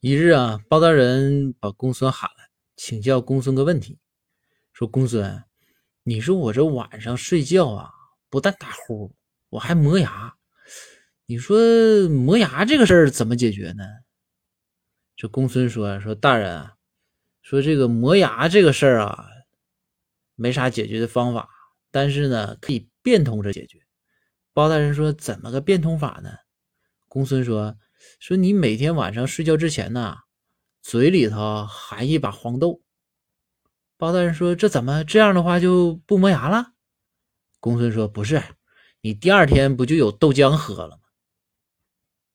[0.00, 3.98] 一日啊，包大人把公孙喊来，请教公孙个问题，
[4.72, 5.42] 说：“公孙，
[6.04, 7.90] 你说我这晚上睡觉啊，
[8.30, 9.12] 不但打呼，
[9.48, 10.32] 我还磨牙。
[11.26, 11.58] 你说
[12.10, 13.82] 磨牙这个事儿怎么解决呢？”
[15.16, 16.76] 这公孙说：“说大人啊，
[17.42, 19.26] 说这个磨牙这个事儿啊，
[20.36, 21.48] 没啥解决的方法，
[21.90, 23.80] 但是呢，可以变通着解决。”
[24.54, 26.30] 包大人说：“怎么个变通法呢？”
[27.08, 27.76] 公孙说。
[28.18, 30.16] 说你每天晚上睡觉之前呢，
[30.82, 32.82] 嘴里头含一把黄豆。
[33.96, 36.72] 包大人说：“这怎么这样的话就不磨牙了？”
[37.60, 38.40] 公孙说：“不是，
[39.00, 41.02] 你第二天不就有豆浆喝了吗？”